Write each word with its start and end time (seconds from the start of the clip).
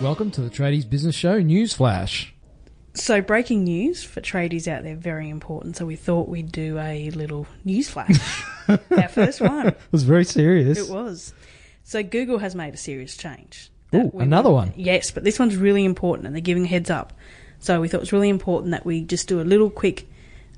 Welcome 0.00 0.30
to 0.32 0.40
the 0.40 0.48
Tradies 0.48 0.88
Business 0.88 1.14
Show 1.14 1.40
News 1.40 1.74
Flash. 1.74 2.32
So, 2.94 3.20
breaking 3.20 3.64
news 3.64 4.02
for 4.02 4.20
tradies 4.22 4.66
out 4.66 4.82
there, 4.82 4.96
very 4.96 5.28
important. 5.28 5.76
So, 5.76 5.84
we 5.84 5.94
thought 5.96 6.28
we'd 6.28 6.50
do 6.50 6.78
a 6.78 7.10
little 7.10 7.46
news 7.64 7.88
flash. 7.90 8.18
Our 8.68 9.08
first 9.08 9.40
one. 9.42 9.68
It 9.68 9.78
was 9.92 10.02
very 10.04 10.24
serious. 10.24 10.78
It 10.78 10.92
was. 10.92 11.34
So, 11.84 12.02
Google 12.02 12.38
has 12.38 12.54
made 12.54 12.72
a 12.74 12.78
serious 12.78 13.16
change. 13.16 13.70
Ooh, 13.94 14.10
another 14.18 14.50
one. 14.50 14.72
Yes, 14.74 15.10
but 15.10 15.22
this 15.22 15.38
one's 15.38 15.56
really 15.56 15.84
important 15.84 16.26
and 16.26 16.34
they're 16.34 16.40
giving 16.40 16.64
a 16.64 16.68
heads 16.68 16.88
up. 16.90 17.12
So, 17.58 17.80
we 17.80 17.88
thought 17.88 17.98
it 17.98 18.00
was 18.00 18.12
really 18.12 18.30
important 18.30 18.70
that 18.72 18.86
we 18.86 19.02
just 19.02 19.28
do 19.28 19.40
a 19.40 19.42
little 19.42 19.68
quick 19.70 20.08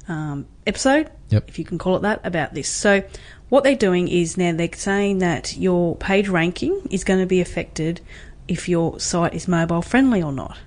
um, 0.09 0.47
episode, 0.67 1.11
Yep. 1.31 1.49
if 1.49 1.59
you 1.59 1.65
can 1.65 1.79
call 1.79 1.97
it 1.97 2.03
that, 2.03 2.21
about 2.25 2.55
this. 2.55 2.69
So, 2.69 3.03
what 3.49 3.65
they're 3.65 3.75
doing 3.75 4.09
is 4.09 4.37
now 4.39 4.53
they're 4.53 4.71
saying 4.73 5.19
that 5.19 5.57
your 5.57 5.97
page 5.97 6.29
ranking 6.29 6.87
is 6.91 7.03
going 7.05 7.21
to 7.21 7.27
be 7.27 7.41
affected 7.41 8.01
if 8.49 8.69
your 8.69 9.01
site 9.01 9.35
is 9.35 9.49
mobile 9.49 9.83
friendly 9.83 10.23
or 10.23 10.33
not. 10.33 10.59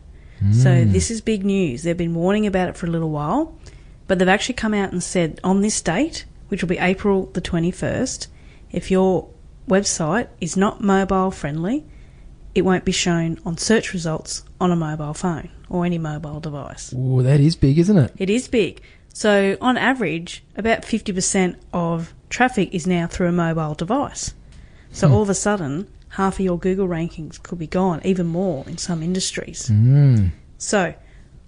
So 0.51 0.83
hmm. 0.83 0.91
this 0.91 1.09
is 1.09 1.21
big 1.21 1.45
news. 1.45 1.83
They've 1.83 1.97
been 1.97 2.13
warning 2.13 2.45
about 2.45 2.69
it 2.69 2.77
for 2.77 2.85
a 2.85 2.89
little 2.89 3.09
while, 3.09 3.57
but 4.07 4.19
they've 4.19 4.27
actually 4.27 4.55
come 4.55 4.73
out 4.73 4.91
and 4.91 5.01
said 5.01 5.39
on 5.43 5.61
this 5.61 5.81
date, 5.81 6.25
which 6.49 6.61
will 6.61 6.69
be 6.69 6.77
April 6.77 7.27
the 7.27 7.41
21st, 7.41 8.27
if 8.71 8.91
your 8.91 9.29
website 9.67 10.27
is 10.39 10.55
not 10.55 10.81
mobile 10.81 11.31
friendly, 11.31 11.85
it 12.53 12.63
won't 12.63 12.85
be 12.85 12.91
shown 12.91 13.39
on 13.45 13.57
search 13.57 13.93
results 13.93 14.43
on 14.59 14.71
a 14.71 14.75
mobile 14.75 15.13
phone 15.13 15.49
or 15.69 15.85
any 15.85 15.97
mobile 15.97 16.39
device. 16.39 16.93
Ooh, 16.93 17.23
that 17.23 17.39
is 17.39 17.55
big, 17.55 17.79
isn't 17.79 17.97
it? 17.97 18.13
It 18.17 18.29
is 18.29 18.47
big. 18.47 18.81
So, 19.13 19.57
on 19.61 19.77
average, 19.77 20.43
about 20.57 20.81
50% 20.81 21.55
of 21.71 22.13
traffic 22.29 22.73
is 22.73 22.85
now 22.85 23.07
through 23.07 23.29
a 23.29 23.31
mobile 23.31 23.73
device. 23.73 24.33
So, 24.91 25.07
hmm. 25.07 25.13
all 25.13 25.21
of 25.21 25.29
a 25.29 25.33
sudden, 25.33 25.87
half 26.09 26.35
of 26.35 26.39
your 26.45 26.57
Google 26.59 26.87
rankings 26.87 27.41
could 27.41 27.59
be 27.59 27.67
gone, 27.67 28.01
even 28.05 28.25
more 28.27 28.63
in 28.67 28.77
some 28.77 29.03
industries. 29.03 29.69
Mm. 29.69 30.31
So, 30.57 30.93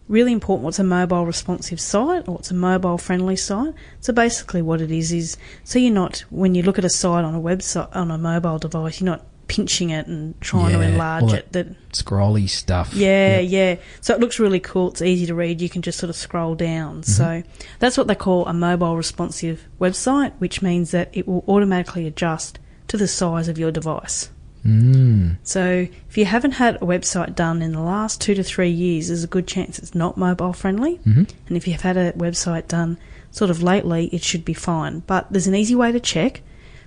really 0.08 0.32
important 0.32 0.64
what's 0.66 0.80
a 0.80 0.84
mobile 0.84 1.26
responsive 1.26 1.80
site 1.80 2.28
or 2.28 2.36
what's 2.36 2.52
a 2.52 2.54
mobile 2.54 2.98
friendly 2.98 3.36
site. 3.36 3.74
So, 4.02 4.14
basically, 4.14 4.62
what 4.62 4.82
it 4.82 4.92
is 4.92 5.12
is 5.12 5.38
so 5.64 5.80
you're 5.80 5.94
not, 5.94 6.20
when 6.30 6.56
you 6.56 6.64
look 6.64 6.78
at 6.78 6.86
a 6.86 6.90
site 6.90 7.24
on 7.24 7.36
a 7.36 7.40
website, 7.42 7.96
on 7.96 8.12
a 8.12 8.18
mobile 8.18 8.58
device, 8.60 9.00
you're 9.02 9.06
not 9.06 9.26
pinching 9.48 9.92
it 9.92 10.08
and 10.08 10.40
trying 10.42 10.74
to 10.74 10.82
enlarge 10.82 11.32
it. 11.32 11.50
That 11.54 11.68
Scrolly 11.94 12.50
stuff. 12.50 12.94
yeah, 12.94 13.40
Yep. 13.40 13.50
yeah. 13.80 13.84
So 14.02 14.14
it 14.14 14.20
looks 14.20 14.40
really 14.40 14.60
cool. 14.60 14.90
It's 14.90 15.02
easy 15.02 15.26
to 15.28 15.36
read. 15.36 15.62
You 15.62 15.70
can 15.70 15.82
just 15.82 16.00
sort 16.00 16.10
of 16.10 16.18
scroll 16.18 16.54
down. 16.56 17.04
So 17.04 17.44
that's 17.80 17.98
what 17.98 18.08
they 18.08 18.16
call 18.16 18.46
a 18.46 18.54
mobile 18.54 18.98
responsive 18.98 19.66
website, 19.80 20.34
which 20.40 20.62
means 20.62 20.92
that 20.92 21.10
it 21.14 21.30
will 21.30 21.46
automatically 21.48 22.06
adjust 22.06 22.60
to 22.90 22.98
the 22.98 23.08
size 23.08 23.48
of 23.48 23.58
your 23.58 23.72
device. 23.72 24.30
Mm. 24.68 25.38
So 25.44 25.88
if 26.10 26.18
you 26.18 26.26
haven't 26.26 26.52
had 26.52 26.76
a 26.76 26.80
website 26.80 27.36
done 27.36 27.62
in 27.62 27.72
the 27.72 27.82
last 27.82 28.20
two 28.20 28.36
to 28.36 28.44
three 28.44 28.70
years, 28.70 29.08
there's 29.08 29.24
a 29.24 29.28
good 29.28 29.48
chance 29.48 29.80
it's 29.80 29.96
not 29.96 30.18
mobile 30.18 30.52
friendly. 30.52 30.96
hmm 30.98 31.24
And 31.48 31.56
if 31.56 31.66
you've 31.68 31.82
had 31.82 31.96
a 31.96 32.12
website 32.14 32.68
done 32.68 32.98
sort 33.32 33.50
of 33.50 33.64
lately, 33.64 34.08
it 34.08 34.24
should 34.24 34.44
be 34.44 34.54
fine. 34.54 35.04
But 35.08 35.32
there's 35.32 35.48
an 35.48 35.56
easy 35.56 35.76
way 35.76 35.94
to 35.94 36.02
check. 36.02 36.42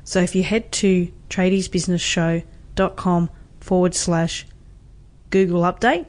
So 0.04 0.20
if 0.20 0.34
you 0.34 0.42
head 0.42 0.70
to 0.72 1.10
tradiesbusinessshow.com 1.30 3.30
forward 3.60 3.94
slash 3.94 4.46
Google 5.30 5.62
update, 5.62 6.06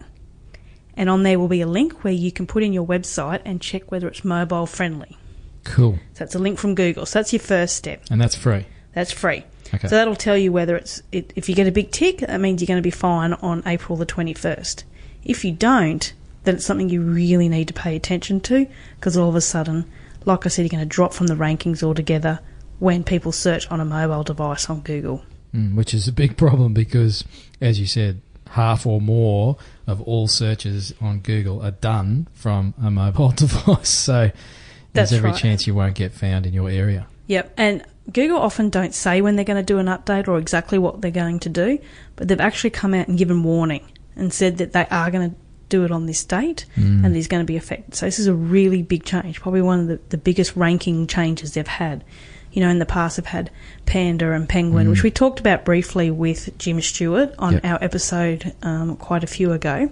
and 0.98 1.10
on 1.10 1.24
there 1.24 1.40
will 1.40 1.48
be 1.48 1.62
a 1.62 1.68
link 1.68 2.04
where 2.04 2.14
you 2.14 2.32
can 2.32 2.48
put 2.48 2.64
in 2.64 2.74
your 2.74 2.86
website 2.86 3.42
and 3.46 3.62
check 3.62 3.92
whether 3.92 4.10
it's 4.10 4.26
mobile 4.26 4.66
friendly. 4.66 5.18
Cool. 5.64 5.94
So 6.14 6.20
that's 6.20 6.36
a 6.36 6.40
link 6.40 6.60
from 6.60 6.76
Google. 6.76 7.06
So 7.06 7.20
that's 7.20 7.32
your 7.32 7.40
first 7.40 7.78
step. 7.78 8.04
And 8.10 8.20
that's 8.20 8.36
free. 8.36 8.66
That's 8.94 9.12
free. 9.12 9.46
Okay. 9.74 9.88
So 9.88 9.96
that'll 9.96 10.16
tell 10.16 10.38
you 10.38 10.52
whether 10.52 10.76
it's 10.76 11.02
it, 11.12 11.32
if 11.36 11.48
you 11.48 11.56
get 11.56 11.68
a 11.68 11.72
big 11.72 11.92
tick, 11.92 12.20
that 12.20 12.40
means 12.40 12.62
you're 12.62 12.68
going 12.68 12.78
to 12.78 12.82
be 12.82 12.92
fine 12.92 13.34
on 13.34 13.64
April 13.66 13.98
the 13.98 14.06
21st. 14.06 14.84
If 15.24 15.46
you 15.46 15.52
don't, 15.52 16.14
then 16.44 16.56
it's 16.56 16.66
something 16.66 16.90
you 16.90 17.02
really 17.02 17.48
need 17.48 17.68
to 17.68 17.74
pay 17.74 17.96
attention 17.96 18.42
to 18.42 18.68
because 18.96 19.16
all 19.16 19.30
of 19.30 19.36
a 19.36 19.42
sudden, 19.42 19.86
like 20.26 20.46
I 20.46 20.50
said, 20.50 20.64
you're 20.64 20.70
going 20.70 20.84
to 20.84 20.86
drop 20.86 21.14
from 21.14 21.28
the 21.28 21.36
rankings 21.36 21.84
altogether 21.84 22.40
when 22.80 23.04
people 23.04 23.32
search 23.32 23.70
on 23.70 23.80
a 23.80 23.86
mobile 23.86 24.24
device 24.24 24.70
on 24.70 24.82
Google. 24.82 25.24
Mm, 25.54 25.76
which 25.76 25.94
is 25.94 26.08
a 26.08 26.12
big 26.12 26.38
problem 26.38 26.74
because, 26.74 27.24
as 27.60 27.80
you 27.80 27.86
said, 27.86 28.22
half 28.52 28.86
or 28.86 29.00
more 29.00 29.58
of 29.88 30.02
all 30.02 30.28
searches 30.28 30.94
on 31.00 31.20
Google 31.20 31.62
are 31.62 31.72
done 31.72 32.28
from 32.34 32.74
a 32.82 32.90
mobile 32.90 33.32
device. 33.36 33.90
So 33.90 34.32
there's 34.94 35.10
That's 35.10 35.14
every 35.14 35.32
right. 35.32 35.40
chance 35.40 35.68
you 35.68 35.76
won't 35.76 35.96
get 35.96 36.12
found 36.12 36.46
in 36.46 36.54
your 36.54 36.70
area. 36.70 37.08
Yep, 37.28 37.54
and 37.58 37.84
Google 38.14 38.38
often 38.38 38.70
don't 38.70 38.94
say 38.94 39.22
when 39.22 39.36
they're 39.36 39.46
going 39.46 39.64
to 39.64 39.74
do 39.74 39.80
an 39.80 39.88
update 39.88 40.28
or 40.28 40.38
exactly 40.38 40.78
what 40.78 41.02
they're 41.02 41.12
going 41.12 41.40
to 41.40 41.50
do, 41.50 41.80
but 42.16 42.28
they've 42.28 42.40
actually 42.40 42.70
come 42.72 42.94
out 42.94 43.08
and 43.08 43.18
given 43.18 43.44
warning 43.44 43.86
and 44.16 44.34
said 44.34 44.58
that 44.58 44.74
they 44.74 44.86
are 44.92 45.10
going 45.12 45.30
to 45.32 45.36
do 45.70 45.86
it 45.86 45.92
on 45.92 46.06
this 46.06 46.24
date 46.26 46.66
Mm. 46.76 47.06
and 47.06 47.16
there's 47.16 47.28
going 47.28 47.42
to 47.42 47.48
be 47.48 47.56
affected. 47.56 47.96
So 47.96 48.06
this 48.06 48.20
is 48.20 48.28
a 48.28 48.34
really 48.34 48.82
big 48.84 49.06
change, 49.06 49.40
probably 49.40 49.62
one 49.62 49.80
of 49.80 49.88
the, 49.88 50.00
the 50.10 50.18
biggest 50.18 50.56
ranking 50.58 51.08
changes 51.08 51.54
they've 51.54 51.66
had. 51.66 52.04
You 52.52 52.62
know, 52.62 52.68
in 52.70 52.80
the 52.80 52.86
past 52.86 53.16
they've 53.16 53.26
had 53.26 53.50
Panda 53.86 54.34
and 54.34 54.50
Penguin, 54.50 54.90
which 54.90 55.04
we 55.04 55.12
talked 55.12 55.40
about 55.40 55.64
briefly 55.64 56.12
with 56.12 56.58
Jim 56.58 56.82
Stewart 56.82 57.34
on 57.40 57.54
Yep. 57.54 57.66
our 57.66 57.78
episode 57.82 58.54
um, 58.64 58.98
quite 58.98 59.24
a 59.24 59.28
few 59.28 59.54
ago. 59.54 59.90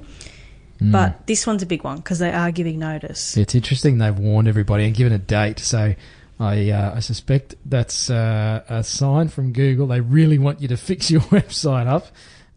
Mm. 0.82 0.92
But 0.92 1.26
this 1.28 1.48
one's 1.48 1.64
a 1.64 1.66
big 1.66 1.86
one 1.86 1.98
because 1.98 2.20
they 2.20 2.32
are 2.34 2.52
giving 2.52 2.80
notice. 2.80 3.38
It's 3.38 3.56
interesting 3.56 3.98
they've 3.98 4.18
warned 4.18 4.50
everybody 4.50 4.86
and 4.86 4.94
given 4.94 5.14
a 5.14 5.18
date. 5.18 5.60
So 5.60 5.96
I 6.40 6.70
uh, 6.70 6.96
I 6.96 7.00
suspect 7.02 7.56
that's 7.66 8.10
uh, 8.10 8.64
a 8.70 8.84
sign 8.84 9.28
from 9.28 9.52
Google. 9.52 9.88
They 9.88 10.00
really 10.00 10.40
want 10.40 10.62
you 10.62 10.68
to 10.70 10.78
fix 10.90 11.12
your 11.12 11.22
website 11.32 11.88
up, 11.88 12.08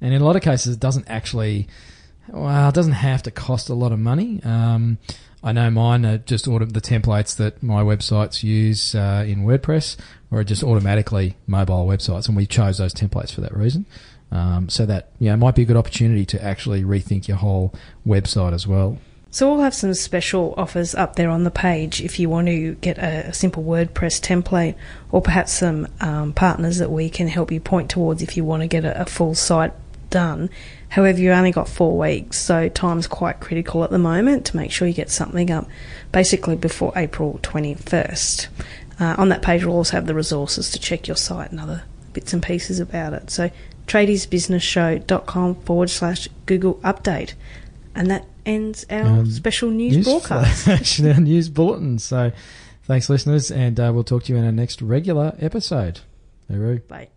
and 0.00 0.14
in 0.14 0.22
a 0.22 0.24
lot 0.24 0.36
of 0.36 0.42
cases, 0.42 0.74
it 0.76 0.80
doesn't 0.80 1.08
actually. 1.08 1.68
Well, 2.28 2.68
it 2.68 2.74
doesn't 2.74 2.92
have 2.92 3.24
to 3.24 3.32
cost 3.32 3.68
a 3.68 3.74
lot 3.74 3.90
of 3.90 3.98
money. 3.98 4.40
Um, 4.44 4.98
I 5.42 5.50
know 5.50 5.68
mine 5.70 6.06
are 6.06 6.18
just 6.18 6.46
auto- 6.46 6.66
the 6.66 6.80
templates 6.80 7.36
that 7.36 7.64
my 7.64 7.82
websites 7.82 8.44
use 8.44 8.94
uh, 8.94 9.24
in 9.26 9.44
WordPress, 9.44 9.96
or 10.30 10.44
just 10.44 10.62
automatically 10.62 11.36
mobile 11.48 11.84
websites, 11.84 12.28
and 12.28 12.36
we 12.36 12.46
chose 12.46 12.78
those 12.78 12.94
templates 12.94 13.34
for 13.34 13.40
that 13.40 13.56
reason. 13.56 13.86
Um, 14.30 14.70
so 14.70 14.86
that 14.86 15.10
you 15.18 15.28
know 15.28 15.36
might 15.36 15.56
be 15.56 15.62
a 15.62 15.64
good 15.64 15.76
opportunity 15.76 16.24
to 16.26 16.42
actually 16.42 16.84
rethink 16.84 17.26
your 17.26 17.36
whole 17.38 17.74
website 18.06 18.54
as 18.54 18.66
well. 18.66 18.98
So 19.32 19.48
we'll 19.48 19.64
have 19.64 19.74
some 19.74 19.94
special 19.94 20.52
offers 20.58 20.94
up 20.94 21.16
there 21.16 21.30
on 21.30 21.44
the 21.44 21.50
page 21.50 22.02
if 22.02 22.20
you 22.20 22.28
want 22.28 22.48
to 22.48 22.74
get 22.74 22.98
a, 22.98 23.32
simple 23.32 23.64
WordPress 23.64 24.20
template, 24.20 24.74
or 25.10 25.22
perhaps 25.22 25.52
some 25.52 25.88
um, 26.02 26.34
partners 26.34 26.76
that 26.76 26.90
we 26.90 27.08
can 27.08 27.28
help 27.28 27.50
you 27.50 27.58
point 27.58 27.88
towards 27.88 28.20
if 28.20 28.36
you 28.36 28.44
want 28.44 28.60
to 28.60 28.66
get 28.68 28.84
a, 28.84 29.00
a 29.00 29.06
full 29.06 29.34
site 29.34 29.72
done. 30.10 30.50
However, 30.90 31.18
you 31.18 31.32
only 31.32 31.50
got 31.50 31.66
four 31.66 31.96
weeks, 31.96 32.36
so 32.36 32.68
time's 32.68 33.06
quite 33.06 33.40
critical 33.40 33.82
at 33.84 33.90
the 33.90 33.98
moment 33.98 34.44
to 34.46 34.56
make 34.58 34.70
sure 34.70 34.86
you 34.86 34.92
get 34.92 35.10
something 35.10 35.50
up 35.50 35.66
basically 36.12 36.54
before 36.54 36.92
April 36.94 37.40
21st. 37.42 38.48
Uh, 39.00 39.14
on 39.16 39.30
that 39.30 39.40
page, 39.40 39.64
we'll 39.64 39.76
also 39.76 39.96
have 39.96 40.06
the 40.06 40.14
resources 40.14 40.70
to 40.72 40.78
check 40.78 41.08
your 41.08 41.16
site 41.16 41.50
and 41.50 41.58
other 41.58 41.84
bits 42.12 42.34
and 42.34 42.42
pieces 42.42 42.80
about 42.80 43.14
it. 43.14 43.30
So, 43.30 43.50
tradiesbusinessshow.com 43.86 45.54
forward 45.62 45.88
slash 45.88 46.28
Google 46.44 46.74
update. 46.84 47.32
And 47.94 48.10
that 48.10 48.26
ends 48.46 48.84
our 48.90 49.20
Um, 49.20 49.26
special 49.30 49.70
news, 49.70 50.04
broadcast. 50.04 50.64
flash, 50.64 51.00
our 51.00 51.20
news 51.20 51.48
bulletin. 51.48 51.98
So, 51.98 52.32
thanks, 52.84 53.08
listeners, 53.08 53.50
and 53.50 53.78
uh, 53.78 53.90
we'll 53.94 54.04
talk 54.04 54.24
to 54.24 54.32
you 54.32 54.38
in 54.38 54.44
our 54.44 54.52
next 54.52 54.82
regular 54.82 55.34
episode. 55.38 56.00
Hooroo. 56.50 56.86
Bye. 56.88 57.08